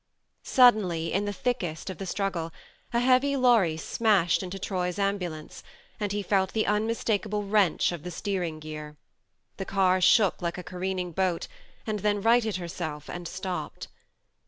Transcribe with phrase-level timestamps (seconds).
[0.41, 2.51] Suddenly, in the thickest of the struggle,
[2.91, 5.61] a heavy lorry smashed into Troy's ambulance,
[5.99, 8.97] and he felt the un mistakable wrench of the steering gear.
[9.57, 11.47] The car shook like a careening boat,
[11.85, 13.89] and then righted herself and stopped.